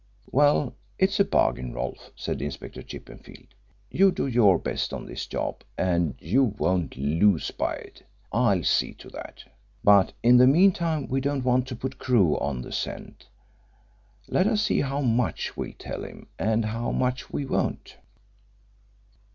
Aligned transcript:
"Well, 0.31 0.73
it's 0.97 1.19
a 1.19 1.23
bargain, 1.23 1.73
Rolfe," 1.75 2.09
said 2.15 2.41
Inspector 2.41 2.81
Chippenfield. 2.81 3.49
"You 3.91 4.11
do 4.11 4.25
your 4.25 4.57
best 4.57 4.95
on 4.95 5.05
this 5.05 5.27
job 5.27 5.63
and 5.77 6.15
you 6.17 6.43
won't 6.57 6.97
lose 6.97 7.51
by 7.51 7.75
it. 7.75 8.01
I'll 8.31 8.63
see 8.63 8.95
to 8.95 9.09
that. 9.09 9.43
But 9.83 10.13
in 10.23 10.37
the 10.37 10.47
meantime 10.47 11.07
we 11.07 11.21
don't 11.21 11.45
want 11.45 11.67
to 11.67 11.75
put 11.75 11.99
Crewe 11.99 12.35
on 12.39 12.63
the 12.63 12.71
scent. 12.71 13.27
Let 14.27 14.47
us 14.47 14.63
see 14.63 14.81
how 14.81 15.01
much 15.01 15.55
we'll 15.55 15.73
tell 15.77 16.03
him 16.03 16.25
and 16.39 16.65
how 16.65 16.89
much 16.91 17.29
we 17.29 17.45
won't." 17.45 17.97